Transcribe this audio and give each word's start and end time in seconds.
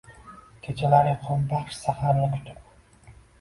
Kechalar 0.67 1.09
ilhombaxsh 1.11 1.75
saharni 1.83 2.31
kutib 2.33 3.15